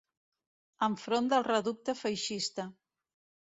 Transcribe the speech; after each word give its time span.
Enfront 0.87 1.29
del 1.35 1.47
reducte 1.49 1.97
feixista 2.03 2.69